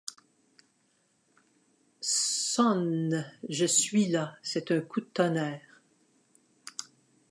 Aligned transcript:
Son 2.01 3.11
Je 3.49 3.67
suis 3.67 4.07
là, 4.07 4.35
c’est 4.41 4.71
un 4.71 4.81
coup 4.81 5.01
de 5.01 5.05
tonnerre. 5.05 5.79